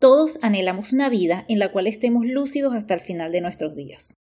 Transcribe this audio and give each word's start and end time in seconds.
Todos 0.00 0.38
anhelamos 0.42 0.92
una 0.92 1.08
vida 1.08 1.44
en 1.48 1.58
la 1.58 1.72
cual 1.72 1.88
estemos 1.88 2.24
lúcidos 2.24 2.72
hasta 2.72 2.94
el 2.94 3.00
final 3.00 3.32
de 3.32 3.40
nuestros 3.40 3.74
días. 3.74 4.14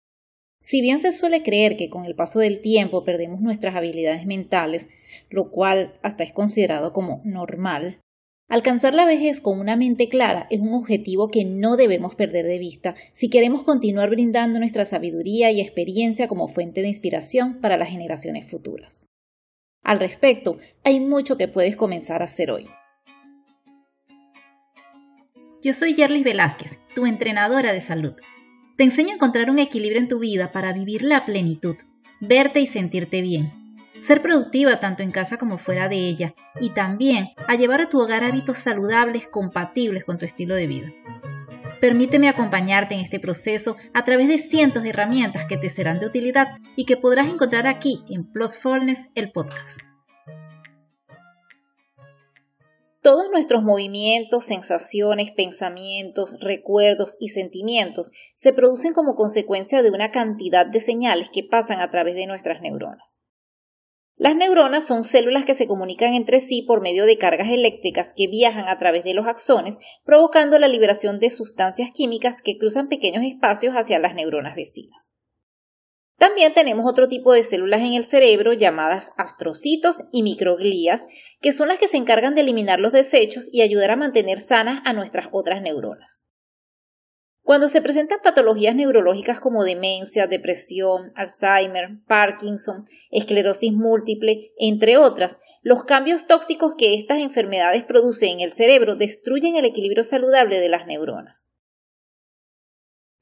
Si 0.60 0.80
bien 0.80 1.00
se 1.00 1.12
suele 1.12 1.42
creer 1.42 1.76
que 1.76 1.90
con 1.90 2.04
el 2.04 2.14
paso 2.14 2.38
del 2.38 2.60
tiempo 2.60 3.04
perdemos 3.04 3.40
nuestras 3.40 3.74
habilidades 3.74 4.24
mentales, 4.24 4.88
lo 5.30 5.50
cual 5.50 5.98
hasta 6.02 6.22
es 6.22 6.32
considerado 6.32 6.92
como 6.92 7.22
normal, 7.24 7.98
alcanzar 8.48 8.94
la 8.94 9.04
vejez 9.04 9.40
con 9.40 9.58
una 9.58 9.74
mente 9.74 10.08
clara 10.08 10.46
es 10.48 10.60
un 10.60 10.74
objetivo 10.74 11.28
que 11.28 11.44
no 11.44 11.76
debemos 11.76 12.14
perder 12.14 12.46
de 12.46 12.58
vista 12.58 12.94
si 13.12 13.28
queremos 13.28 13.64
continuar 13.64 14.10
brindando 14.10 14.60
nuestra 14.60 14.84
sabiduría 14.84 15.50
y 15.50 15.60
experiencia 15.60 16.28
como 16.28 16.46
fuente 16.46 16.82
de 16.82 16.88
inspiración 16.88 17.60
para 17.60 17.76
las 17.76 17.88
generaciones 17.88 18.46
futuras. 18.48 19.06
Al 19.82 19.98
respecto, 19.98 20.56
hay 20.84 21.00
mucho 21.00 21.36
que 21.36 21.48
puedes 21.48 21.74
comenzar 21.74 22.22
a 22.22 22.26
hacer 22.26 22.52
hoy. 22.52 22.64
Yo 25.64 25.72
soy 25.72 25.94
Yerlis 25.94 26.24
Velázquez, 26.24 26.78
tu 26.94 27.06
entrenadora 27.06 27.72
de 27.72 27.80
salud. 27.80 28.12
Te 28.76 28.84
enseño 28.84 29.12
a 29.12 29.14
encontrar 29.14 29.48
un 29.48 29.58
equilibrio 29.58 29.98
en 29.98 30.08
tu 30.08 30.18
vida 30.18 30.52
para 30.52 30.74
vivir 30.74 31.02
la 31.02 31.24
plenitud, 31.24 31.76
verte 32.20 32.60
y 32.60 32.66
sentirte 32.66 33.22
bien, 33.22 33.48
ser 33.98 34.20
productiva 34.20 34.78
tanto 34.78 35.02
en 35.02 35.10
casa 35.10 35.38
como 35.38 35.56
fuera 35.56 35.88
de 35.88 35.96
ella 35.96 36.34
y 36.60 36.74
también 36.74 37.30
a 37.48 37.54
llevar 37.54 37.80
a 37.80 37.88
tu 37.88 37.98
hogar 37.98 38.24
hábitos 38.24 38.58
saludables 38.58 39.26
compatibles 39.26 40.04
con 40.04 40.18
tu 40.18 40.26
estilo 40.26 40.54
de 40.54 40.66
vida. 40.66 40.92
Permíteme 41.80 42.28
acompañarte 42.28 42.94
en 42.94 43.00
este 43.00 43.18
proceso 43.18 43.74
a 43.94 44.04
través 44.04 44.28
de 44.28 44.36
cientos 44.36 44.82
de 44.82 44.90
herramientas 44.90 45.46
que 45.46 45.56
te 45.56 45.70
serán 45.70 45.98
de 45.98 46.04
utilidad 46.04 46.58
y 46.76 46.84
que 46.84 46.98
podrás 46.98 47.26
encontrar 47.26 47.66
aquí 47.66 48.04
en 48.10 48.30
Plus 48.30 48.58
el 49.14 49.32
podcast. 49.32 49.93
Todos 53.04 53.24
nuestros 53.30 53.62
movimientos, 53.62 54.46
sensaciones, 54.46 55.30
pensamientos, 55.30 56.38
recuerdos 56.40 57.18
y 57.20 57.28
sentimientos 57.28 58.10
se 58.34 58.54
producen 58.54 58.94
como 58.94 59.14
consecuencia 59.14 59.82
de 59.82 59.90
una 59.90 60.10
cantidad 60.10 60.64
de 60.64 60.80
señales 60.80 61.28
que 61.28 61.44
pasan 61.44 61.82
a 61.82 61.90
través 61.90 62.14
de 62.14 62.26
nuestras 62.26 62.62
neuronas. 62.62 63.20
Las 64.16 64.34
neuronas 64.34 64.86
son 64.86 65.04
células 65.04 65.44
que 65.44 65.52
se 65.52 65.66
comunican 65.66 66.14
entre 66.14 66.40
sí 66.40 66.62
por 66.62 66.80
medio 66.80 67.04
de 67.04 67.18
cargas 67.18 67.50
eléctricas 67.50 68.14
que 68.16 68.26
viajan 68.26 68.68
a 68.68 68.78
través 68.78 69.04
de 69.04 69.12
los 69.12 69.26
axones, 69.26 69.80
provocando 70.02 70.58
la 70.58 70.68
liberación 70.68 71.20
de 71.20 71.28
sustancias 71.28 71.90
químicas 71.92 72.40
que 72.40 72.56
cruzan 72.56 72.88
pequeños 72.88 73.22
espacios 73.22 73.74
hacia 73.74 73.98
las 73.98 74.14
neuronas 74.14 74.56
vecinas. 74.56 75.13
También 76.18 76.54
tenemos 76.54 76.88
otro 76.88 77.08
tipo 77.08 77.32
de 77.32 77.42
células 77.42 77.80
en 77.80 77.94
el 77.94 78.04
cerebro 78.04 78.52
llamadas 78.52 79.12
astrocitos 79.18 80.04
y 80.12 80.22
microglías, 80.22 81.06
que 81.40 81.52
son 81.52 81.68
las 81.68 81.78
que 81.78 81.88
se 81.88 81.96
encargan 81.96 82.34
de 82.34 82.42
eliminar 82.42 82.78
los 82.78 82.92
desechos 82.92 83.48
y 83.52 83.62
ayudar 83.62 83.90
a 83.90 83.96
mantener 83.96 84.40
sanas 84.40 84.80
a 84.84 84.92
nuestras 84.92 85.28
otras 85.32 85.60
neuronas. 85.60 86.28
Cuando 87.42 87.68
se 87.68 87.82
presentan 87.82 88.20
patologías 88.22 88.74
neurológicas 88.74 89.38
como 89.38 89.64
demencia, 89.64 90.26
depresión, 90.26 91.12
Alzheimer, 91.14 91.98
Parkinson, 92.06 92.86
esclerosis 93.10 93.72
múltiple, 93.72 94.52
entre 94.56 94.96
otras, 94.96 95.38
los 95.60 95.84
cambios 95.84 96.26
tóxicos 96.26 96.72
que 96.78 96.94
estas 96.94 97.18
enfermedades 97.18 97.84
producen 97.84 98.30
en 98.30 98.40
el 98.40 98.52
cerebro 98.52 98.96
destruyen 98.96 99.56
el 99.56 99.66
equilibrio 99.66 100.04
saludable 100.04 100.58
de 100.58 100.70
las 100.70 100.86
neuronas. 100.86 101.50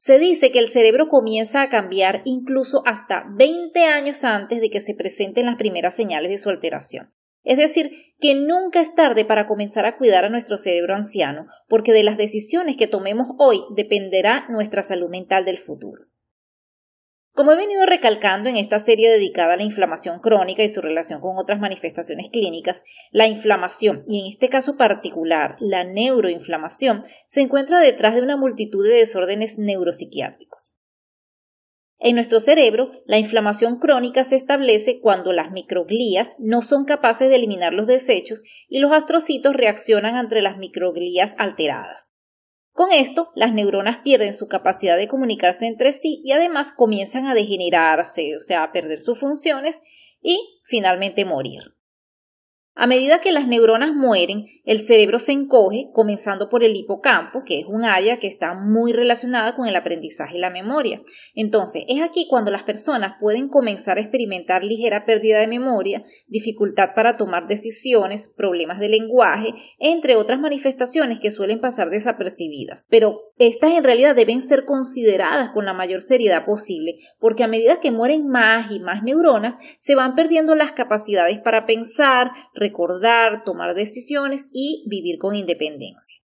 Se 0.05 0.19
dice 0.19 0.51
que 0.51 0.59
el 0.59 0.67
cerebro 0.67 1.07
comienza 1.07 1.63
a 1.63 1.69
cambiar 1.69 2.23
incluso 2.25 2.83
hasta 2.87 3.25
20 3.37 3.85
años 3.85 4.25
antes 4.25 4.61
de 4.61 4.69
que 4.69 4.81
se 4.81 4.97
presenten 4.97 5.47
las 5.47 5.55
primeras 5.55 5.95
señales 5.95 6.29
de 6.29 6.39
su 6.39 6.51
alteración. 6.51 7.13
Es 7.45 7.57
decir, 7.57 7.93
que 8.19 8.35
nunca 8.35 8.81
es 8.81 8.97
tarde 8.97 9.25
para 9.25 9.47
comenzar 9.47 9.87
a 9.87 9.97
cuidar 9.97 10.25
a 10.25 10.29
nuestro 10.29 10.59
cerebro 10.59 10.97
anciano, 10.97 11.47
porque 11.69 11.93
de 11.93 12.03
las 12.03 12.17
decisiones 12.17 12.77
que 12.77 12.89
tomemos 12.89 13.29
hoy 13.39 13.61
dependerá 13.77 14.45
nuestra 14.49 14.83
salud 14.83 15.09
mental 15.09 15.45
del 15.45 15.59
futuro. 15.59 16.07
Como 17.43 17.55
he 17.55 17.57
venido 17.57 17.85
recalcando 17.87 18.49
en 18.49 18.57
esta 18.57 18.79
serie 18.79 19.11
dedicada 19.11 19.55
a 19.55 19.57
la 19.57 19.65
inflamación 19.65 20.21
crónica 20.21 20.63
y 20.63 20.69
su 20.69 20.81
relación 20.81 21.21
con 21.21 21.39
otras 21.39 21.59
manifestaciones 21.59 22.31
clínicas, 22.31 22.85
la 23.11 23.27
inflamación, 23.27 24.05
y 24.07 24.21
en 24.21 24.27
este 24.29 24.49
caso 24.49 24.77
particular 24.77 25.57
la 25.59 25.83
neuroinflamación, 25.83 27.03
se 27.27 27.41
encuentra 27.41 27.81
detrás 27.81 28.15
de 28.15 28.23
una 28.23 28.37
multitud 28.37 28.87
de 28.87 28.95
desórdenes 28.95 29.59
neuropsiquiátricos. 29.59 30.73
En 31.99 32.15
nuestro 32.15 32.39
cerebro, 32.39 32.93
la 33.07 33.19
inflamación 33.19 33.81
crónica 33.81 34.23
se 34.23 34.37
establece 34.37 35.01
cuando 35.01 35.33
las 35.33 35.51
microglías 35.51 36.37
no 36.39 36.63
son 36.63 36.85
capaces 36.85 37.29
de 37.29 37.35
eliminar 37.35 37.73
los 37.73 37.89
desechos 37.89 38.45
y 38.69 38.79
los 38.79 38.93
astrocitos 38.93 39.53
reaccionan 39.55 40.15
ante 40.15 40.43
las 40.43 40.59
microglías 40.59 41.35
alteradas. 41.39 42.12
Con 42.73 42.91
esto, 42.91 43.31
las 43.35 43.53
neuronas 43.53 43.99
pierden 43.99 44.33
su 44.33 44.49
capacidad 44.49 44.97
de 44.97 45.09
comunicarse 45.09 45.67
entre 45.67 45.93
sí 45.93 46.23
y 46.25 46.33
además 46.33 46.73
comienzan 46.73 47.27
a 47.27 47.35
degenerarse, 47.35 48.37
o 48.37 48.41
sea, 48.41 48.65
a 48.65 48.73
perder 48.73 49.01
sus 49.01 49.19
funciones 49.19 49.83
y 50.23 50.61
finalmente 50.65 51.25
morir. 51.25 51.75
A 52.75 52.87
medida 52.87 53.21
que 53.21 53.33
las 53.33 53.47
neuronas 53.47 53.93
mueren, 53.93 54.47
el 54.65 54.79
cerebro 54.79 55.19
se 55.19 55.33
encoge, 55.33 55.91
comenzando 55.93 56.49
por 56.49 56.65
el 56.65 56.75
hipocampo, 56.75 57.43
que 57.45 57.61
es 57.61 57.67
un 57.67 57.85
área 57.85 58.19
que 58.19 58.27
está 58.27 58.55
muy 58.55 58.95
relacionada 58.95 59.55
con 59.55 59.67
el 59.67 59.77
aprendizaje 59.77 60.39
y 60.39 60.41
la 60.41 60.49
memoria. 60.49 61.03
Entonces, 61.35 61.85
es 61.87 62.01
aquí 62.01 62.27
cuando 62.31 62.51
las 62.51 62.63
personas 62.63 63.17
pueden 63.21 63.49
comenzar 63.49 63.99
a 63.99 64.01
experimentar 64.01 64.65
ligera 64.65 65.05
pérdida 65.05 65.41
de 65.41 65.49
memoria, 65.49 66.03
dificultad 66.29 66.95
para 66.95 67.19
tomar 67.19 67.47
decisiones, 67.47 68.29
problemas 68.29 68.81
de 68.81 68.89
lenguaje, 68.89 69.53
entre 69.79 70.17
otras 70.17 70.41
manifestaciones 70.41 71.21
que 71.21 71.31
suelen 71.31 71.61
pasar 71.61 71.91
desapercibidas. 71.91 72.87
Pero 72.89 73.35
estas 73.37 73.73
en 73.73 73.85
realidad 73.85 74.17
deben 74.17 74.41
ser 74.41 74.65
consideradas 74.65 75.51
con 75.51 75.67
la 75.67 75.75
mayor 75.75 76.01
seriedad 76.01 76.47
posible, 76.47 76.97
porque 77.19 77.45
a 77.45 77.49
medida 77.49 77.81
que 77.81 77.91
mueren 77.91 78.29
más 78.29 78.71
y 78.71 78.81
más 78.81 79.03
neuronas, 79.03 79.59
se 79.79 79.95
van 79.95 80.15
perdiendo 80.15 80.55
las 80.55 80.73
capacidades 80.73 81.39
para 81.39 81.67
pensar, 81.67 82.31
recordar, 82.63 83.45
tomar 83.45 83.75
decisiones 83.75 84.49
y 84.53 84.85
vivir 84.89 85.19
con 85.19 85.35
independencia. 85.35 86.23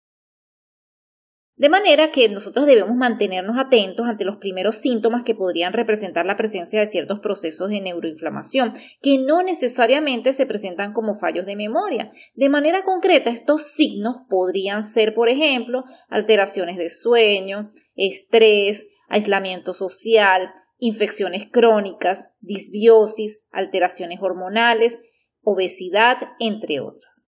De 1.57 1.69
manera 1.69 2.11
que 2.11 2.27
nosotros 2.27 2.65
debemos 2.65 2.97
mantenernos 2.97 3.57
atentos 3.57 4.05
ante 4.05 4.25
los 4.25 4.37
primeros 4.37 4.75
síntomas 4.75 5.23
que 5.23 5.35
podrían 5.35 5.71
representar 5.71 6.25
la 6.25 6.35
presencia 6.35 6.81
de 6.81 6.87
ciertos 6.87 7.21
procesos 7.21 7.69
de 7.69 7.79
neuroinflamación, 7.79 8.73
que 9.01 9.17
no 9.19 9.41
necesariamente 9.41 10.33
se 10.33 10.45
presentan 10.45 10.91
como 10.91 11.17
fallos 11.17 11.45
de 11.45 11.55
memoria. 11.55 12.11
De 12.33 12.49
manera 12.49 12.83
concreta, 12.83 13.29
estos 13.29 13.71
signos 13.71 14.17
podrían 14.29 14.83
ser, 14.83 15.15
por 15.15 15.29
ejemplo, 15.29 15.85
alteraciones 16.09 16.75
de 16.75 16.89
sueño, 16.89 17.71
estrés, 17.95 18.85
aislamiento 19.07 19.73
social, 19.73 20.51
infecciones 20.77 21.47
crónicas, 21.49 22.33
disbiosis, 22.41 23.45
alteraciones 23.51 24.19
hormonales, 24.21 24.99
obesidad, 25.45 26.17
entre 26.39 26.81
otras. 26.81 27.25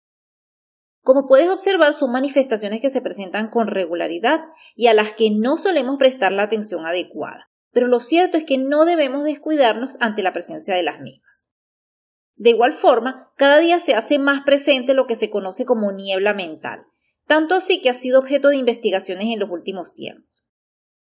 Como 1.02 1.28
puedes 1.28 1.50
observar, 1.50 1.94
son 1.94 2.14
manifestaciones 2.14 2.80
que 2.80 2.90
se 2.90 3.02
presentan 3.02 3.50
con 3.50 3.68
regularidad 3.68 4.46
y 4.76 4.88
a 4.88 4.94
las 4.94 5.12
que 5.12 5.32
no 5.32 5.58
solemos 5.58 5.98
prestar 5.98 6.32
la 6.32 6.44
atención 6.44 6.86
adecuada, 6.86 7.50
pero 7.72 7.88
lo 7.88 8.00
cierto 8.00 8.38
es 8.38 8.46
que 8.46 8.58
no 8.58 8.86
debemos 8.86 9.26
descuidarnos 9.26 9.98
ante 10.00 10.24
la 10.24 10.32
presencia 10.32 10.76
de 10.76 10.84
las 10.84 11.02
mismas. 11.02 11.50
De 12.36 12.52
igual 12.52 12.72
forma, 12.72 13.32
cada 13.36 13.60
día 13.60 13.82
se 13.82 13.96
hace 13.96 14.18
más 14.18 14.44
presente 14.44 14.94
lo 14.94 15.06
que 15.06 15.16
se 15.16 15.30
conoce 15.30 15.66
como 15.66 15.92
niebla 15.92 16.34
mental, 16.34 16.86
tanto 17.28 17.54
así 17.54 17.82
que 17.82 17.90
ha 17.90 17.94
sido 17.94 18.20
objeto 18.20 18.50
de 18.50 18.58
investigaciones 18.58 19.26
en 19.26 19.40
los 19.40 19.50
últimos 19.50 19.94
tiempos. 19.94 20.33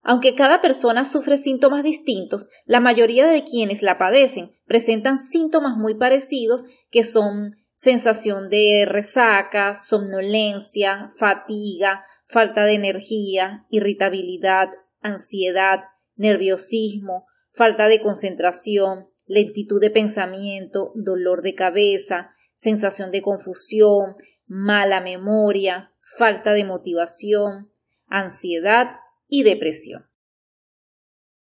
Aunque 0.09 0.35
cada 0.35 0.61
persona 0.61 1.03
sufre 1.03 1.35
síntomas 1.35 1.83
distintos, 1.83 2.47
la 2.65 2.79
mayoría 2.79 3.27
de 3.27 3.43
quienes 3.43 3.81
la 3.81 3.97
padecen 3.97 4.53
presentan 4.65 5.19
síntomas 5.19 5.75
muy 5.75 5.95
parecidos 5.95 6.63
que 6.89 7.03
son 7.03 7.57
sensación 7.75 8.49
de 8.49 8.85
resaca, 8.87 9.75
somnolencia, 9.75 11.11
fatiga, 11.17 12.05
falta 12.25 12.63
de 12.63 12.75
energía, 12.75 13.65
irritabilidad, 13.69 14.69
ansiedad, 15.01 15.81
nerviosismo, 16.15 17.25
falta 17.51 17.89
de 17.89 17.99
concentración, 17.99 19.09
lentitud 19.25 19.81
de 19.81 19.89
pensamiento, 19.89 20.93
dolor 20.95 21.41
de 21.41 21.53
cabeza, 21.53 22.31
sensación 22.55 23.11
de 23.11 23.21
confusión, 23.21 24.15
mala 24.45 25.01
memoria, 25.01 25.91
falta 26.17 26.53
de 26.53 26.63
motivación, 26.63 27.73
ansiedad 28.07 29.01
y 29.27 29.43
depresión. 29.43 30.09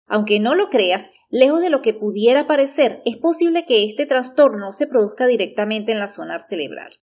Aunque 0.07 0.39
no 0.39 0.56
lo 0.56 0.69
creas, 0.69 1.10
lejos 1.30 1.62
de 1.62 1.69
lo 1.69 1.81
que 1.81 1.94
pudiera 1.94 2.48
parecer, 2.48 3.01
es 3.06 3.18
posible 3.18 3.66
que 3.66 3.86
este 3.86 4.06
trastorno 4.06 4.72
se 4.72 4.88
produzca 4.88 5.25
directamente 5.25 5.92
en 5.92 6.00
la 6.00 6.07
zona 6.07 6.39
cerebral. 6.39 7.00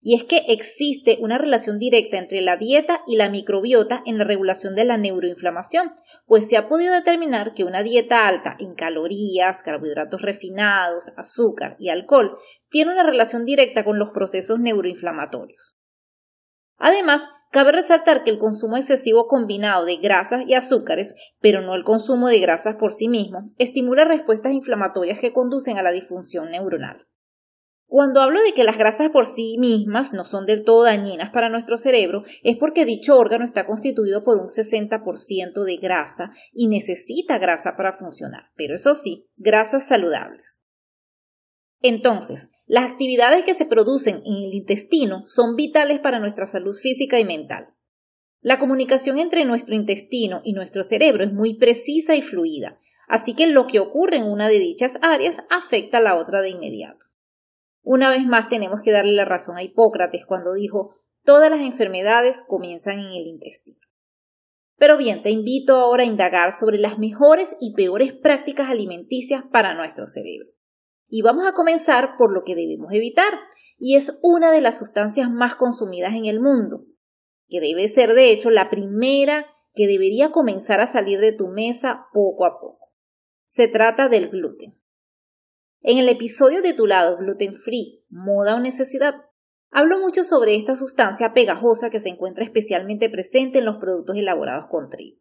Y 0.00 0.14
es 0.14 0.24
que 0.24 0.44
existe 0.48 1.18
una 1.20 1.36
relación 1.36 1.78
directa 1.78 2.16
entre 2.16 2.40
la 2.40 2.56
dieta 2.56 3.02
y 3.06 3.16
la 3.16 3.28
microbiota 3.28 4.02
en 4.06 4.18
la 4.18 4.24
regulación 4.24 4.74
de 4.74 4.84
la 4.84 4.96
neuroinflamación, 4.96 5.94
pues 6.26 6.48
se 6.48 6.56
ha 6.56 6.68
podido 6.68 6.94
determinar 6.94 7.54
que 7.54 7.64
una 7.64 7.82
dieta 7.82 8.26
alta 8.26 8.56
en 8.60 8.74
calorías, 8.74 9.62
carbohidratos 9.62 10.22
refinados, 10.22 11.10
azúcar 11.16 11.76
y 11.78 11.88
alcohol 11.88 12.38
tiene 12.68 12.92
una 12.92 13.02
relación 13.02 13.44
directa 13.44 13.84
con 13.84 13.98
los 13.98 14.10
procesos 14.10 14.60
neuroinflamatorios. 14.60 15.76
Además, 16.78 17.28
cabe 17.50 17.72
resaltar 17.72 18.22
que 18.22 18.30
el 18.30 18.38
consumo 18.38 18.76
excesivo 18.76 19.26
combinado 19.26 19.84
de 19.84 19.96
grasas 19.96 20.44
y 20.46 20.54
azúcares, 20.54 21.14
pero 21.40 21.60
no 21.60 21.74
el 21.74 21.84
consumo 21.84 22.28
de 22.28 22.40
grasas 22.40 22.76
por 22.76 22.92
sí 22.92 23.08
mismo, 23.08 23.50
estimula 23.58 24.04
respuestas 24.04 24.52
inflamatorias 24.52 25.18
que 25.18 25.32
conducen 25.32 25.78
a 25.78 25.82
la 25.82 25.92
disfunción 25.92 26.50
neuronal. 26.50 27.06
Cuando 27.88 28.20
hablo 28.20 28.40
de 28.42 28.52
que 28.52 28.64
las 28.64 28.78
grasas 28.78 29.10
por 29.10 29.26
sí 29.26 29.56
mismas 29.58 30.12
no 30.12 30.24
son 30.24 30.44
del 30.44 30.64
todo 30.64 30.82
dañinas 30.82 31.30
para 31.30 31.48
nuestro 31.48 31.76
cerebro, 31.76 32.24
es 32.42 32.56
porque 32.56 32.84
dicho 32.84 33.16
órgano 33.16 33.44
está 33.44 33.64
constituido 33.64 34.24
por 34.24 34.38
un 34.38 34.48
60% 34.48 35.64
de 35.64 35.76
grasa 35.76 36.32
y 36.52 36.66
necesita 36.66 37.38
grasa 37.38 37.76
para 37.76 37.92
funcionar, 37.92 38.50
pero 38.56 38.74
eso 38.74 38.94
sí, 38.96 39.28
grasas 39.36 39.86
saludables. 39.86 40.60
Entonces, 41.82 42.50
las 42.66 42.84
actividades 42.84 43.44
que 43.44 43.54
se 43.54 43.66
producen 43.66 44.16
en 44.24 44.34
el 44.34 44.54
intestino 44.54 45.22
son 45.24 45.54
vitales 45.54 46.00
para 46.00 46.18
nuestra 46.18 46.46
salud 46.46 46.74
física 46.74 47.20
y 47.20 47.24
mental. 47.24 47.74
La 48.40 48.58
comunicación 48.58 49.18
entre 49.18 49.44
nuestro 49.44 49.74
intestino 49.74 50.40
y 50.44 50.52
nuestro 50.52 50.82
cerebro 50.82 51.24
es 51.24 51.32
muy 51.32 51.58
precisa 51.58 52.14
y 52.16 52.22
fluida, 52.22 52.78
así 53.08 53.34
que 53.34 53.46
lo 53.46 53.66
que 53.66 53.80
ocurre 53.80 54.16
en 54.16 54.24
una 54.24 54.48
de 54.48 54.58
dichas 54.58 54.98
áreas 55.02 55.38
afecta 55.50 55.98
a 55.98 56.00
la 56.02 56.16
otra 56.16 56.42
de 56.42 56.50
inmediato. 56.50 57.06
Una 57.82 58.10
vez 58.10 58.24
más 58.26 58.48
tenemos 58.48 58.80
que 58.82 58.90
darle 58.90 59.12
la 59.12 59.24
razón 59.24 59.56
a 59.56 59.62
Hipócrates 59.62 60.26
cuando 60.26 60.54
dijo 60.54 60.96
todas 61.24 61.50
las 61.50 61.60
enfermedades 61.60 62.44
comienzan 62.46 62.98
en 62.98 63.12
el 63.12 63.26
intestino. 63.26 63.78
Pero 64.76 64.96
bien, 64.96 65.22
te 65.22 65.30
invito 65.30 65.76
ahora 65.76 66.02
a 66.02 66.06
indagar 66.06 66.52
sobre 66.52 66.78
las 66.78 66.98
mejores 66.98 67.56
y 67.60 67.74
peores 67.74 68.12
prácticas 68.12 68.70
alimenticias 68.70 69.44
para 69.50 69.74
nuestro 69.74 70.06
cerebro. 70.06 70.55
Y 71.08 71.22
vamos 71.22 71.46
a 71.46 71.52
comenzar 71.52 72.16
por 72.16 72.32
lo 72.32 72.42
que 72.42 72.54
debemos 72.54 72.92
evitar, 72.92 73.32
y 73.78 73.96
es 73.96 74.18
una 74.22 74.50
de 74.50 74.60
las 74.60 74.78
sustancias 74.78 75.30
más 75.30 75.54
consumidas 75.54 76.14
en 76.14 76.26
el 76.26 76.40
mundo, 76.40 76.84
que 77.48 77.60
debe 77.60 77.88
ser 77.88 78.14
de 78.14 78.30
hecho 78.30 78.50
la 78.50 78.70
primera 78.70 79.46
que 79.74 79.86
debería 79.86 80.30
comenzar 80.30 80.80
a 80.80 80.86
salir 80.86 81.20
de 81.20 81.32
tu 81.32 81.48
mesa 81.48 82.06
poco 82.12 82.46
a 82.46 82.58
poco. 82.58 82.90
Se 83.46 83.68
trata 83.68 84.08
del 84.08 84.30
gluten. 84.30 84.74
En 85.82 85.98
el 85.98 86.08
episodio 86.08 86.62
titulado 86.62 87.16
Gluten 87.18 87.54
Free, 87.54 88.04
Moda 88.08 88.56
o 88.56 88.60
Necesidad, 88.60 89.14
hablo 89.70 90.00
mucho 90.00 90.24
sobre 90.24 90.56
esta 90.56 90.74
sustancia 90.74 91.32
pegajosa 91.32 91.90
que 91.90 92.00
se 92.00 92.08
encuentra 92.08 92.42
especialmente 92.44 93.08
presente 93.08 93.58
en 93.58 93.66
los 93.66 93.76
productos 93.76 94.16
elaborados 94.16 94.66
con 94.68 94.88
trigo. 94.88 95.20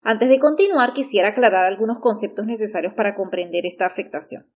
Antes 0.00 0.28
de 0.28 0.38
continuar, 0.38 0.94
quisiera 0.94 1.28
aclarar 1.28 1.66
algunos 1.66 1.98
conceptos 2.00 2.46
necesarios 2.46 2.94
para 2.94 3.14
comprender 3.14 3.66
esta 3.66 3.84
afectación. 3.84 4.50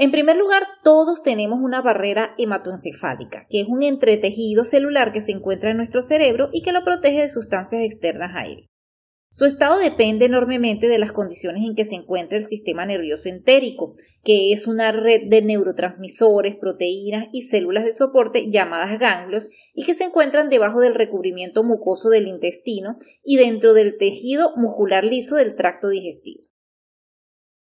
En 0.00 0.12
primer 0.12 0.36
lugar, 0.36 0.62
todos 0.84 1.24
tenemos 1.24 1.58
una 1.60 1.82
barrera 1.82 2.32
hematoencefálica, 2.38 3.48
que 3.50 3.62
es 3.62 3.66
un 3.66 3.82
entretejido 3.82 4.62
celular 4.62 5.10
que 5.10 5.20
se 5.20 5.32
encuentra 5.32 5.72
en 5.72 5.76
nuestro 5.76 6.02
cerebro 6.02 6.50
y 6.52 6.62
que 6.62 6.70
lo 6.70 6.84
protege 6.84 7.22
de 7.22 7.28
sustancias 7.28 7.82
externas 7.82 8.30
a 8.36 8.44
él. 8.46 8.68
Su 9.32 9.44
estado 9.44 9.76
depende 9.76 10.26
enormemente 10.26 10.86
de 10.86 11.00
las 11.00 11.10
condiciones 11.10 11.64
en 11.66 11.74
que 11.74 11.84
se 11.84 11.96
encuentra 11.96 12.38
el 12.38 12.46
sistema 12.46 12.86
nervioso 12.86 13.28
entérico, 13.28 13.96
que 14.22 14.52
es 14.52 14.68
una 14.68 14.92
red 14.92 15.22
de 15.28 15.42
neurotransmisores, 15.42 16.54
proteínas 16.60 17.26
y 17.32 17.42
células 17.42 17.84
de 17.84 17.92
soporte 17.92 18.52
llamadas 18.52 19.00
ganglios 19.00 19.50
y 19.74 19.84
que 19.84 19.94
se 19.94 20.04
encuentran 20.04 20.48
debajo 20.48 20.78
del 20.78 20.94
recubrimiento 20.94 21.64
mucoso 21.64 22.08
del 22.08 22.28
intestino 22.28 22.98
y 23.24 23.36
dentro 23.36 23.72
del 23.74 23.98
tejido 23.98 24.52
muscular 24.54 25.04
liso 25.04 25.34
del 25.34 25.56
tracto 25.56 25.88
digestivo. 25.88 26.47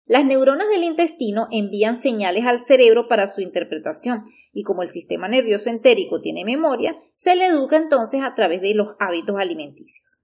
Las 0.06 0.26
neuronas 0.26 0.68
del 0.68 0.84
intestino 0.84 1.46
envían 1.50 1.96
señales 1.96 2.44
al 2.44 2.58
cerebro 2.58 3.08
para 3.08 3.26
su 3.26 3.40
interpretación 3.40 4.24
y 4.52 4.62
como 4.62 4.82
el 4.82 4.88
sistema 4.88 5.28
nervioso 5.28 5.70
entérico 5.70 6.20
tiene 6.20 6.44
memoria, 6.44 6.96
se 7.14 7.34
le 7.36 7.46
educa 7.46 7.76
entonces 7.76 8.22
a 8.22 8.34
través 8.34 8.60
de 8.60 8.74
los 8.74 8.88
hábitos 8.98 9.36
alimenticios. 9.38 10.20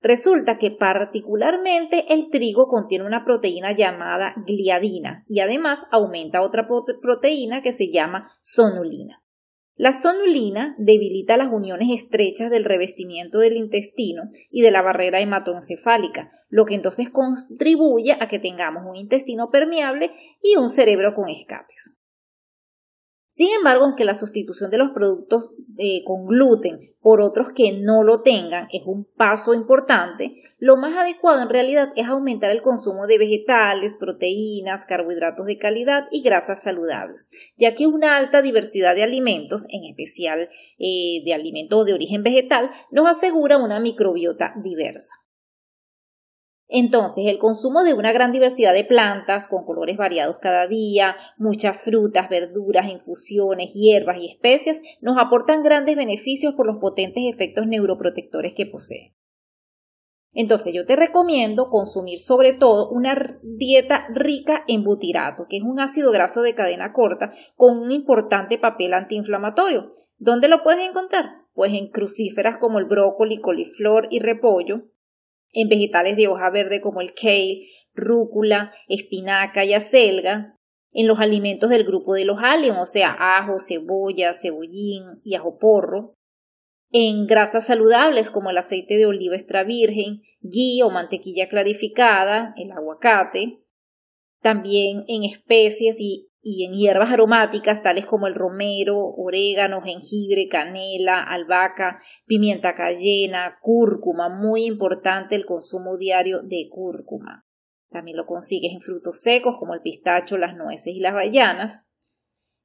Resulta 0.00 0.58
que 0.58 0.70
particularmente 0.70 2.12
el 2.12 2.28
trigo 2.30 2.66
contiene 2.66 3.04
una 3.04 3.24
proteína 3.24 3.72
llamada 3.72 4.34
gliadina 4.46 5.24
y 5.28 5.40
además 5.40 5.86
aumenta 5.90 6.42
otra 6.42 6.66
proteína 7.00 7.62
que 7.62 7.72
se 7.72 7.90
llama 7.90 8.28
sonulina. 8.40 9.21
La 9.74 9.92
sonulina 9.92 10.74
debilita 10.78 11.36
las 11.36 11.50
uniones 11.50 11.88
estrechas 11.90 12.50
del 12.50 12.64
revestimiento 12.64 13.38
del 13.38 13.56
intestino 13.56 14.24
y 14.50 14.60
de 14.60 14.70
la 14.70 14.82
barrera 14.82 15.20
hematoencefálica, 15.20 16.30
lo 16.50 16.66
que 16.66 16.74
entonces 16.74 17.08
contribuye 17.08 18.12
a 18.20 18.28
que 18.28 18.38
tengamos 18.38 18.84
un 18.86 18.96
intestino 18.96 19.50
permeable 19.50 20.12
y 20.42 20.56
un 20.56 20.68
cerebro 20.68 21.14
con 21.14 21.30
escapes. 21.30 21.96
Sin 23.34 23.48
embargo, 23.56 23.86
aunque 23.86 24.04
la 24.04 24.14
sustitución 24.14 24.70
de 24.70 24.76
los 24.76 24.90
productos 24.90 25.52
eh, 25.78 26.04
con 26.04 26.26
gluten 26.26 26.94
por 27.00 27.22
otros 27.22 27.48
que 27.56 27.72
no 27.72 28.02
lo 28.02 28.20
tengan 28.20 28.68
es 28.70 28.82
un 28.84 29.06
paso 29.06 29.54
importante, 29.54 30.42
lo 30.58 30.76
más 30.76 30.98
adecuado 30.98 31.40
en 31.40 31.48
realidad 31.48 31.92
es 31.96 32.06
aumentar 32.08 32.50
el 32.50 32.60
consumo 32.60 33.06
de 33.06 33.16
vegetales, 33.16 33.96
proteínas, 33.96 34.84
carbohidratos 34.84 35.46
de 35.46 35.56
calidad 35.56 36.08
y 36.10 36.20
grasas 36.20 36.62
saludables, 36.62 37.26
ya 37.56 37.74
que 37.74 37.86
una 37.86 38.18
alta 38.18 38.42
diversidad 38.42 38.94
de 38.94 39.02
alimentos, 39.02 39.64
en 39.70 39.84
especial 39.84 40.50
eh, 40.78 41.22
de 41.24 41.32
alimentos 41.32 41.86
de 41.86 41.94
origen 41.94 42.22
vegetal, 42.22 42.70
nos 42.90 43.08
asegura 43.08 43.56
una 43.56 43.80
microbiota 43.80 44.52
diversa. 44.62 45.21
Entonces, 46.74 47.26
el 47.26 47.36
consumo 47.36 47.84
de 47.84 47.92
una 47.92 48.12
gran 48.12 48.32
diversidad 48.32 48.72
de 48.72 48.84
plantas 48.84 49.46
con 49.46 49.66
colores 49.66 49.98
variados 49.98 50.38
cada 50.40 50.66
día, 50.66 51.16
muchas 51.36 51.76
frutas, 51.76 52.30
verduras, 52.30 52.90
infusiones, 52.90 53.74
hierbas 53.74 54.16
y 54.18 54.30
especias 54.30 54.80
nos 55.02 55.18
aportan 55.18 55.62
grandes 55.62 55.96
beneficios 55.96 56.54
por 56.54 56.66
los 56.66 56.78
potentes 56.78 57.24
efectos 57.30 57.66
neuroprotectores 57.66 58.54
que 58.54 58.64
posee. 58.64 59.14
Entonces 60.32 60.72
yo 60.72 60.86
te 60.86 60.96
recomiendo 60.96 61.68
consumir 61.68 62.20
sobre 62.20 62.54
todo 62.54 62.88
una 62.88 63.38
dieta 63.42 64.06
rica 64.14 64.64
en 64.66 64.82
butirato, 64.82 65.44
que 65.50 65.58
es 65.58 65.62
un 65.62 65.78
ácido 65.78 66.10
graso 66.10 66.40
de 66.40 66.54
cadena 66.54 66.94
corta 66.94 67.34
con 67.54 67.76
un 67.76 67.90
importante 67.90 68.56
papel 68.56 68.94
antiinflamatorio. 68.94 69.92
¿Dónde 70.16 70.48
lo 70.48 70.62
puedes 70.62 70.88
encontrar? 70.88 71.26
Pues 71.52 71.74
en 71.74 71.90
crucíferas 71.90 72.56
como 72.56 72.78
el 72.78 72.86
brócoli, 72.86 73.42
coliflor 73.42 74.08
y 74.08 74.20
repollo, 74.20 74.84
en 75.52 75.68
vegetales 75.68 76.16
de 76.16 76.28
hoja 76.28 76.50
verde 76.50 76.80
como 76.80 77.00
el 77.00 77.14
kale, 77.14 77.66
rúcula, 77.94 78.72
espinaca 78.88 79.64
y 79.64 79.74
acelga, 79.74 80.56
en 80.92 81.06
los 81.06 81.20
alimentos 81.20 81.70
del 81.70 81.84
grupo 81.84 82.14
de 82.14 82.24
los 82.24 82.38
aliens, 82.42 82.78
o 82.78 82.86
sea, 82.86 83.16
ajo, 83.18 83.58
cebolla, 83.60 84.34
cebollín 84.34 85.20
y 85.24 85.34
ajo 85.34 85.58
porro, 85.58 86.14
en 86.90 87.26
grasas 87.26 87.66
saludables 87.66 88.30
como 88.30 88.50
el 88.50 88.58
aceite 88.58 88.98
de 88.98 89.06
oliva 89.06 89.34
extra 89.34 89.64
virgen, 89.64 90.20
ghee 90.42 90.82
o 90.82 90.90
mantequilla 90.90 91.48
clarificada, 91.48 92.54
el 92.58 92.70
aguacate, 92.72 93.62
también 94.42 95.04
en 95.08 95.22
especies 95.22 95.98
y 95.98 96.28
y 96.42 96.64
en 96.64 96.72
hierbas 96.72 97.12
aromáticas 97.12 97.82
tales 97.82 98.04
como 98.04 98.26
el 98.26 98.34
romero, 98.34 98.98
orégano, 98.98 99.80
jengibre, 99.80 100.48
canela, 100.48 101.22
albahaca, 101.22 102.02
pimienta 102.26 102.74
cayena, 102.74 103.58
cúrcuma, 103.62 104.28
muy 104.28 104.64
importante 104.64 105.36
el 105.36 105.46
consumo 105.46 105.96
diario 105.96 106.42
de 106.42 106.68
cúrcuma. 106.68 107.46
También 107.90 108.16
lo 108.16 108.26
consigues 108.26 108.72
en 108.72 108.80
frutos 108.80 109.20
secos 109.20 109.56
como 109.58 109.74
el 109.74 109.82
pistacho, 109.82 110.36
las 110.36 110.56
nueces 110.56 110.94
y 110.94 110.98
las 110.98 111.12
avellanas. 111.12 111.84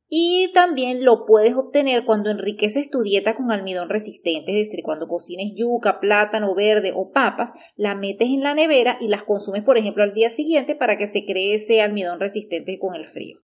Y 0.09 0.51
también 0.53 1.03
lo 1.03 1.25
puedes 1.25 1.53
obtener 1.53 2.05
cuando 2.05 2.31
enriqueces 2.31 2.89
tu 2.89 3.01
dieta 3.01 3.35
con 3.35 3.51
almidón 3.51 3.89
resistente, 3.89 4.53
es 4.53 4.67
decir, 4.69 4.79
cuando 4.81 5.07
cocines 5.07 5.51
yuca, 5.53 5.99
plátano 5.99 6.55
verde 6.55 6.93
o 6.95 7.11
papas, 7.11 7.51
la 7.75 7.93
metes 7.93 8.29
en 8.29 8.41
la 8.41 8.55
nevera 8.55 8.97
y 9.01 9.09
las 9.09 9.23
consumes, 9.23 9.63
por 9.63 9.77
ejemplo, 9.77 10.03
al 10.03 10.13
día 10.13 10.29
siguiente 10.29 10.75
para 10.75 10.97
que 10.97 11.07
se 11.07 11.25
cree 11.25 11.55
ese 11.55 11.81
almidón 11.81 12.21
resistente 12.21 12.79
con 12.79 12.95
el 12.95 13.05
frío. 13.05 13.37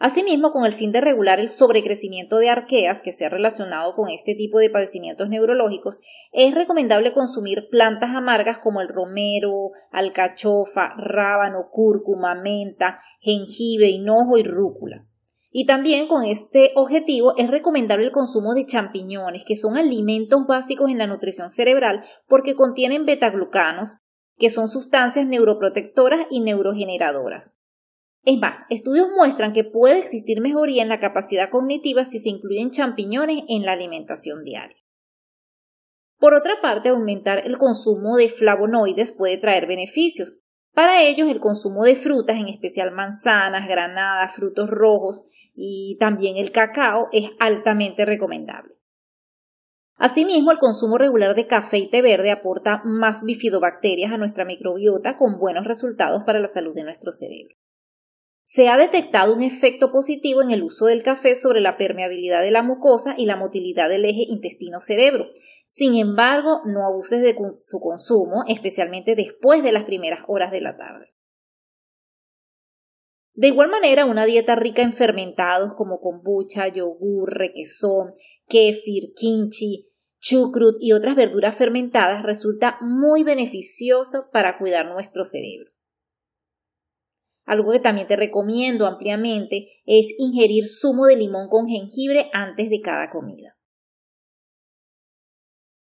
Asimismo, 0.00 0.52
con 0.52 0.64
el 0.64 0.74
fin 0.74 0.92
de 0.92 1.00
regular 1.00 1.40
el 1.40 1.48
sobrecrecimiento 1.48 2.38
de 2.38 2.48
arqueas 2.48 3.02
que 3.02 3.12
se 3.12 3.26
ha 3.26 3.30
relacionado 3.30 3.96
con 3.96 4.08
este 4.10 4.36
tipo 4.36 4.60
de 4.60 4.70
padecimientos 4.70 5.28
neurológicos, 5.28 6.00
es 6.30 6.54
recomendable 6.54 7.12
consumir 7.12 7.66
plantas 7.68 8.10
amargas 8.14 8.58
como 8.58 8.80
el 8.80 8.86
romero, 8.86 9.72
alcachofa, 9.90 10.94
rábano, 10.96 11.68
cúrcuma, 11.72 12.36
menta, 12.36 13.00
jengibre, 13.20 13.88
hinojo 13.88 14.38
y 14.38 14.44
rúcula. 14.44 15.04
Y 15.50 15.66
también 15.66 16.06
con 16.06 16.24
este 16.24 16.70
objetivo 16.76 17.34
es 17.36 17.50
recomendable 17.50 18.04
el 18.04 18.12
consumo 18.12 18.54
de 18.54 18.66
champiñones, 18.66 19.44
que 19.44 19.56
son 19.56 19.76
alimentos 19.76 20.46
básicos 20.46 20.90
en 20.90 20.98
la 20.98 21.08
nutrición 21.08 21.50
cerebral 21.50 22.04
porque 22.28 22.54
contienen 22.54 23.04
betaglucanos, 23.04 23.96
que 24.36 24.50
son 24.50 24.68
sustancias 24.68 25.26
neuroprotectoras 25.26 26.26
y 26.30 26.38
neurogeneradoras. 26.38 27.57
Es 28.24 28.38
más, 28.38 28.64
estudios 28.68 29.08
muestran 29.16 29.52
que 29.52 29.64
puede 29.64 29.98
existir 29.98 30.40
mejoría 30.40 30.82
en 30.82 30.88
la 30.88 31.00
capacidad 31.00 31.50
cognitiva 31.50 32.04
si 32.04 32.18
se 32.18 32.28
incluyen 32.28 32.70
champiñones 32.70 33.44
en 33.48 33.64
la 33.64 33.72
alimentación 33.72 34.44
diaria. 34.44 34.76
Por 36.18 36.34
otra 36.34 36.60
parte, 36.60 36.88
aumentar 36.88 37.46
el 37.46 37.58
consumo 37.58 38.16
de 38.16 38.28
flavonoides 38.28 39.12
puede 39.12 39.38
traer 39.38 39.66
beneficios. 39.66 40.34
Para 40.74 41.02
ellos, 41.02 41.30
el 41.30 41.40
consumo 41.40 41.84
de 41.84 41.94
frutas, 41.94 42.36
en 42.36 42.48
especial 42.48 42.90
manzanas, 42.92 43.68
granadas, 43.68 44.34
frutos 44.34 44.68
rojos 44.68 45.22
y 45.54 45.96
también 45.98 46.36
el 46.36 46.50
cacao, 46.50 47.08
es 47.12 47.30
altamente 47.38 48.04
recomendable. 48.04 48.74
Asimismo, 49.96 50.52
el 50.52 50.58
consumo 50.58 50.98
regular 50.98 51.34
de 51.34 51.46
café 51.46 51.78
y 51.78 51.90
té 51.90 52.02
verde 52.02 52.30
aporta 52.30 52.82
más 52.84 53.24
bifidobacterias 53.24 54.12
a 54.12 54.18
nuestra 54.18 54.44
microbiota 54.44 55.16
con 55.16 55.38
buenos 55.38 55.64
resultados 55.64 56.22
para 56.24 56.38
la 56.38 56.46
salud 56.46 56.74
de 56.74 56.84
nuestro 56.84 57.10
cerebro. 57.10 57.56
Se 58.50 58.68
ha 58.68 58.78
detectado 58.78 59.34
un 59.34 59.42
efecto 59.42 59.92
positivo 59.92 60.40
en 60.40 60.50
el 60.52 60.62
uso 60.62 60.86
del 60.86 61.02
café 61.02 61.36
sobre 61.36 61.60
la 61.60 61.76
permeabilidad 61.76 62.40
de 62.40 62.50
la 62.50 62.62
mucosa 62.62 63.14
y 63.14 63.26
la 63.26 63.36
motilidad 63.36 63.90
del 63.90 64.06
eje 64.06 64.24
intestino-cerebro. 64.26 65.26
Sin 65.66 65.94
embargo, 65.96 66.62
no 66.64 66.86
abuses 66.86 67.20
de 67.20 67.36
su 67.60 67.78
consumo, 67.78 68.44
especialmente 68.48 69.14
después 69.16 69.62
de 69.62 69.72
las 69.72 69.84
primeras 69.84 70.20
horas 70.28 70.50
de 70.50 70.62
la 70.62 70.78
tarde. 70.78 71.14
De 73.34 73.48
igual 73.48 73.68
manera, 73.68 74.06
una 74.06 74.24
dieta 74.24 74.56
rica 74.56 74.80
en 74.80 74.94
fermentados 74.94 75.74
como 75.74 76.00
kombucha, 76.00 76.68
yogur, 76.68 77.34
requesón, 77.34 78.12
kefir, 78.48 79.12
kimchi, 79.14 79.90
chucrut 80.20 80.76
y 80.80 80.92
otras 80.92 81.16
verduras 81.16 81.54
fermentadas 81.54 82.22
resulta 82.22 82.78
muy 82.80 83.24
beneficioso 83.24 84.30
para 84.32 84.56
cuidar 84.56 84.86
nuestro 84.86 85.26
cerebro. 85.26 85.70
Algo 87.48 87.72
que 87.72 87.80
también 87.80 88.06
te 88.06 88.14
recomiendo 88.14 88.86
ampliamente 88.86 89.68
es 89.86 90.14
ingerir 90.18 90.68
zumo 90.68 91.06
de 91.06 91.16
limón 91.16 91.48
con 91.48 91.66
jengibre 91.66 92.30
antes 92.32 92.70
de 92.70 92.80
cada 92.80 93.10
comida. 93.10 93.56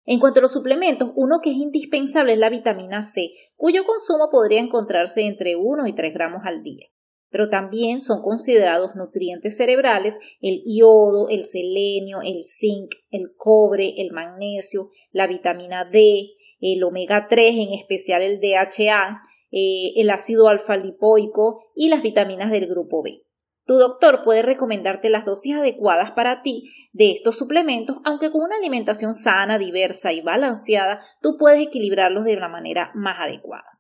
En 0.06 0.20
cuanto 0.20 0.40
a 0.40 0.42
los 0.42 0.54
suplementos, 0.54 1.12
uno 1.16 1.40
que 1.44 1.52
es 1.52 1.58
indispensable 1.58 2.34
es 2.34 2.40
la 2.40 2.50
vitamina 2.50 3.04
C, 3.04 3.32
cuyo 3.56 3.84
consumo 3.86 4.30
podría 4.32 4.60
encontrarse 4.60 5.28
entre 5.28 5.56
1 5.56 5.86
y 5.86 5.94
3 5.94 6.14
gramos 6.14 6.42
al 6.46 6.64
día 6.64 6.88
pero 7.30 7.50
también 7.50 8.02
son 8.02 8.22
considerados 8.22 8.96
nutrientes 8.96 9.56
cerebrales 9.56 10.18
el 10.42 10.62
iodo, 10.66 11.30
el 11.30 11.44
selenio, 11.44 12.22
el 12.22 12.44
zinc, 12.44 12.96
el 13.12 13.34
cobre, 13.36 13.94
el 13.98 14.12
magnesio, 14.12 14.90
la 15.12 15.28
vitamina 15.28 15.86
D, 15.86 16.32
el 16.60 16.84
omega 16.84 17.28
3, 17.30 17.56
en 17.56 17.74
especial 17.74 18.22
el 18.22 18.40
DHA, 18.40 19.22
eh, 19.52 19.94
el 19.96 20.10
ácido 20.10 20.48
alfa 20.48 20.78
lipoico 20.78 21.64
y 21.76 21.90
las 21.90 22.02
vitaminas 22.02 22.52
del 22.52 22.68
grupo 22.68 23.04
B. 23.04 23.24
Tu 23.66 23.76
doctor 23.76 24.24
puede 24.24 24.42
recomendarte 24.42 25.12
las 25.12 25.26
dosis 25.26 25.58
adecuadas 25.58 26.12
para 26.12 26.42
ti 26.42 26.64
de 26.92 27.12
estos 27.12 27.38
suplementos, 27.38 27.98
aunque 28.04 28.32
con 28.32 28.42
una 28.42 28.56
alimentación 28.56 29.14
sana, 29.14 29.60
diversa 29.60 30.12
y 30.12 30.22
balanceada, 30.22 31.02
tú 31.22 31.38
puedes 31.38 31.62
equilibrarlos 31.68 32.26
de 32.26 32.36
una 32.36 32.50
manera 32.50 32.92
más 32.96 33.18
adecuada. 33.20 33.80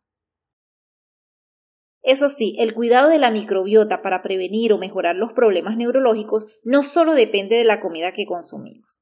Eso 2.01 2.29
sí, 2.29 2.55
el 2.59 2.73
cuidado 2.73 3.09
de 3.09 3.19
la 3.19 3.31
microbiota 3.31 4.01
para 4.01 4.21
prevenir 4.21 4.73
o 4.73 4.77
mejorar 4.77 5.15
los 5.15 5.33
problemas 5.33 5.75
neurológicos 5.75 6.47
no 6.63 6.83
solo 6.83 7.13
depende 7.13 7.57
de 7.57 7.65
la 7.65 7.81
comida 7.81 8.13
que 8.13 8.25
consumimos. 8.25 8.99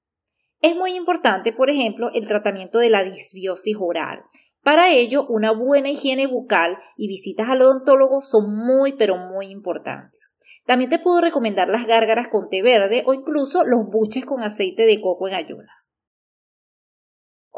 Es 0.61 0.75
muy 0.75 0.93
importante, 0.93 1.53
por 1.53 1.69
ejemplo, 1.69 2.09
el 2.13 2.27
tratamiento 2.27 2.79
de 2.79 2.89
la 2.89 3.03
disbiosis 3.03 3.75
oral. 3.79 4.23
Para 4.63 4.91
ello, 4.91 5.25
una 5.29 5.51
buena 5.51 5.89
higiene 5.89 6.27
bucal 6.27 6.77
y 6.97 7.07
visitas 7.07 7.47
al 7.49 7.61
odontólogo 7.61 8.21
son 8.21 8.53
muy 8.55 8.93
pero 8.93 9.15
muy 9.17 9.47
importantes. 9.47 10.33
También 10.65 10.89
te 10.89 10.99
puedo 10.99 11.21
recomendar 11.21 11.69
las 11.69 11.87
gárgaras 11.87 12.27
con 12.29 12.49
té 12.49 12.61
verde 12.61 13.03
o 13.05 13.13
incluso 13.13 13.63
los 13.63 13.85
buches 13.89 14.25
con 14.25 14.43
aceite 14.43 14.85
de 14.85 14.99
coco 14.99 15.27
en 15.27 15.35
ayunas. 15.35 15.91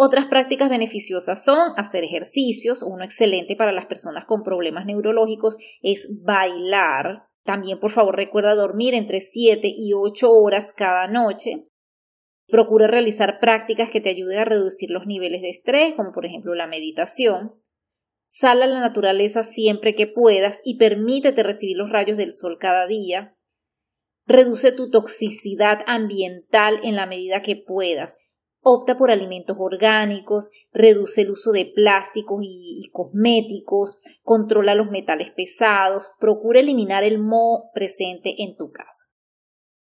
Otras 0.01 0.27
prácticas 0.27 0.70
beneficiosas 0.70 1.44
son 1.44 1.74
hacer 1.75 2.06
ejercicios. 2.06 2.84
Uno 2.84 3.03
excelente 3.03 3.58
para 3.58 3.74
las 3.74 3.86
personas 3.88 4.24
con 4.25 4.44
problemas 4.44 4.86
neurológicos 4.86 5.58
es 5.82 6.08
bailar. 6.24 7.25
También, 7.44 7.79
por 7.79 7.91
favor, 7.91 8.15
recuerda 8.15 8.56
dormir 8.56 8.94
entre 8.94 9.20
7 9.20 9.68
y 9.68 9.91
8 9.94 10.29
horas 10.29 10.72
cada 10.72 11.08
noche. 11.08 11.65
Procura 12.51 12.88
realizar 12.88 13.39
prácticas 13.39 13.91
que 13.91 14.01
te 14.01 14.10
ayuden 14.10 14.39
a 14.39 14.46
reducir 14.46 14.89
los 14.89 15.06
niveles 15.06 15.41
de 15.41 15.50
estrés, 15.50 15.94
como 15.96 16.12
por 16.12 16.25
ejemplo 16.25 16.56
la 16.56 16.68
meditación. 16.68 17.53
Sal 18.27 18.62
a 18.62 18.68
la 18.68 18.79
naturaleza 18.79 19.44
siempre 19.44 19.96
que 19.96 20.08
puedas 20.08 20.62
y 20.63 20.77
permítete 20.77 21.44
recibir 21.44 21.77
los 21.77 21.89
rayos 21.89 22.18
del 22.18 22.32
sol 22.32 22.58
cada 22.60 22.88
día. 22.88 23.36
Reduce 24.25 24.72
tu 24.72 24.89
toxicidad 24.89 25.79
ambiental 25.88 26.79
en 26.84 26.96
la 26.96 27.08
medida 27.08 27.41
que 27.41 27.56
puedas. 27.56 28.18
Opta 28.62 28.98
por 28.98 29.10
alimentos 29.10 29.56
orgánicos, 29.60 30.51
reduce 30.72 31.22
el 31.22 31.32
uso 31.32 31.51
de 31.51 31.65
plásticos 31.65 32.44
y, 32.44 32.89
cosméticos, 32.91 33.98
controla 34.22 34.75
los 34.75 34.91
metales 34.91 35.32
pesados, 35.32 36.12
procura 36.20 36.60
eliminar 36.60 37.03
el 37.03 37.20
moho 37.20 37.72
presente 37.74 38.36
en 38.44 38.58
tu 38.58 38.72
casa. 38.72 39.09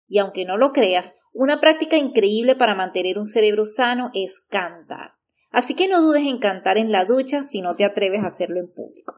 Y 0.07 0.19
aunque 0.19 0.45
no 0.45 0.57
lo 0.57 0.72
creas, 0.72 1.15
una 1.31 1.60
práctica 1.60 1.98
increíble 1.98 2.55
para 2.55 2.75
mantener 2.75 3.17
un 3.17 3.25
cerebro 3.25 3.65
sano 3.65 4.12
es 4.13 4.41
cantar. 4.50 5.13
Así 5.50 5.75
que 5.75 5.88
no 5.88 6.01
dudes 6.01 6.25
en 6.25 6.39
cantar 6.39 6.77
en 6.77 6.91
la 6.91 7.05
ducha 7.05 7.43
si 7.43 7.62
no 7.62 7.75
te 7.75 7.86
atreves 7.86 8.24
a 8.24 8.27
hacerlo 8.27 8.60
en 8.60 8.72
público. 8.72 9.15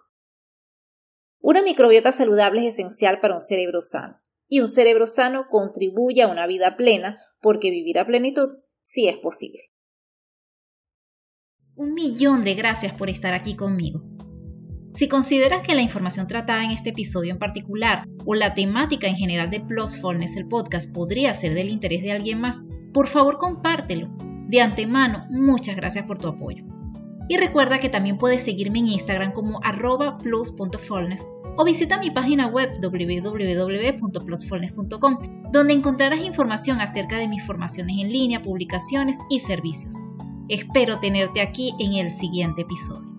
Una 1.40 1.62
microbiota 1.62 2.12
saludable 2.12 2.68
es 2.68 2.74
esencial 2.74 3.20
para 3.20 3.36
un 3.36 3.42
cerebro 3.42 3.82
sano. 3.82 4.20
Y 4.48 4.60
un 4.60 4.68
cerebro 4.68 5.08
sano 5.08 5.48
contribuye 5.50 6.22
a 6.22 6.28
una 6.28 6.48
vida 6.48 6.76
plena 6.76 7.20
porque 7.40 7.72
vivir 7.72 8.00
a 8.00 8.06
plenitud 8.06 8.60
si 8.82 9.08
es 9.08 9.18
posible. 9.18 9.72
Un 11.76 11.94
millón 11.94 12.44
de 12.44 12.56
gracias 12.56 12.94
por 12.94 13.10
estar 13.10 13.34
aquí 13.34 13.56
conmigo. 13.56 14.02
Si 14.96 15.08
consideras 15.10 15.62
que 15.62 15.76
la 15.76 15.82
información 15.82 16.26
tratada 16.26 16.64
en 16.64 16.72
este 16.72 16.92
episodio 16.92 17.34
en 17.34 17.38
particular 17.38 18.08
o 18.26 18.34
la 18.34 18.54
temática 18.54 19.08
en 19.08 19.18
general 19.18 19.50
de 19.50 19.60
Plusfulness, 19.60 20.38
el 20.38 20.48
podcast, 20.48 20.90
podría 20.94 21.34
ser 21.34 21.54
del 21.54 21.68
interés 21.68 22.02
de 22.02 22.14
alguien 22.14 22.40
más, 22.40 22.62
por 22.94 23.08
favor 23.08 23.38
compártelo. 23.38 24.08
De 24.48 24.62
antemano, 24.62 25.20
muchas 25.30 25.76
gracias 25.76 26.06
por 26.06 26.18
tu 26.18 26.30
apoyo. 26.30 26.64
Y 27.28 27.36
recuerda 27.36 27.80
que 27.80 27.90
también 27.90 28.18
puedes 28.18 28.44
seguirme 28.44 28.80
en 28.80 28.88
Instagram 28.88 29.34
como 29.34 29.60
plus.fullness 30.24 31.28
o 31.58 31.66
visita 31.66 31.98
mi 31.98 32.12
página 32.12 32.48
web 32.48 32.80
www.plusfulness.com, 32.82 35.18
donde 35.52 35.74
encontrarás 35.74 36.24
información 36.24 36.80
acerca 36.80 37.18
de 37.18 37.28
mis 37.28 37.46
formaciones 37.46 37.98
en 38.00 38.14
línea, 38.14 38.42
publicaciones 38.42 39.18
y 39.30 39.40
servicios. 39.40 39.94
Espero 40.48 41.02
tenerte 41.02 41.42
aquí 41.42 41.74
en 41.80 41.96
el 41.96 42.12
siguiente 42.12 42.62
episodio. 42.62 43.15